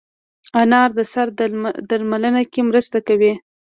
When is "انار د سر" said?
0.61-1.27